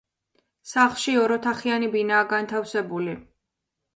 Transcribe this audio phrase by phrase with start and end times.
[0.69, 3.17] სახლში ოროთახიანი ბინაა განთავსებული.